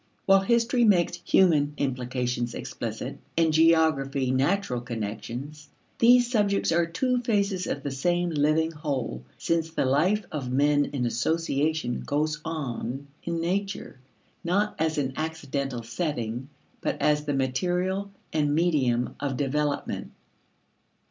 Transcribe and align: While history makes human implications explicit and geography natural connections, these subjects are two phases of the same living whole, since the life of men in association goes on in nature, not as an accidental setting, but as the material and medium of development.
While 0.25 0.39
history 0.39 0.83
makes 0.83 1.19
human 1.25 1.75
implications 1.77 2.55
explicit 2.55 3.19
and 3.37 3.53
geography 3.53 4.31
natural 4.31 4.81
connections, 4.81 5.69
these 5.99 6.27
subjects 6.31 6.71
are 6.71 6.87
two 6.87 7.19
phases 7.21 7.67
of 7.67 7.83
the 7.83 7.91
same 7.91 8.31
living 8.31 8.71
whole, 8.71 9.23
since 9.37 9.69
the 9.69 9.85
life 9.85 10.25
of 10.31 10.51
men 10.51 10.85
in 10.85 11.05
association 11.05 11.99
goes 12.03 12.41
on 12.43 13.05
in 13.25 13.39
nature, 13.41 13.99
not 14.43 14.73
as 14.79 14.97
an 14.97 15.13
accidental 15.17 15.83
setting, 15.83 16.49
but 16.81 16.99
as 16.99 17.25
the 17.25 17.35
material 17.35 18.09
and 18.33 18.55
medium 18.55 19.15
of 19.19 19.37
development. 19.37 20.13